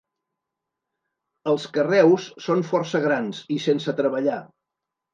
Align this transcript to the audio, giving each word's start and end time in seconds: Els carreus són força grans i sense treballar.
Els 1.53 1.69
carreus 1.77 2.27
són 2.49 2.67
força 2.73 3.05
grans 3.07 3.45
i 3.59 3.63
sense 3.71 3.99
treballar. 4.05 4.45